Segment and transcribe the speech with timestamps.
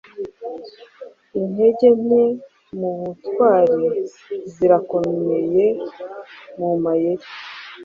[1.39, 2.23] Intege nke
[2.79, 3.87] mubutwari
[4.53, 5.65] zirakomeye
[6.57, 7.25] mumayeri.